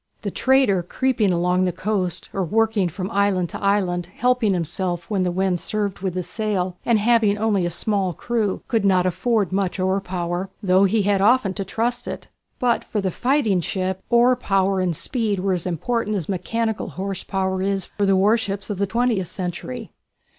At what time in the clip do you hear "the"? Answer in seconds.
0.23-0.31, 1.65-1.71, 5.21-5.29, 12.99-13.11, 18.07-18.15, 18.79-18.87